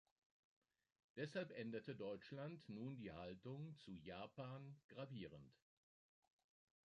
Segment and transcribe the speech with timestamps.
[1.15, 5.61] Deshalb änderte Deutschland nun die Haltung zu Japan gravierend.